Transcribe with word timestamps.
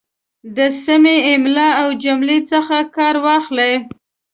د 0.55 0.57
سمې 0.83 1.15
املا 1.31 1.69
او 1.81 1.87
جملې 2.03 2.39
څخه 2.51 2.77
کار 2.95 3.15
واخلئ 3.25 3.73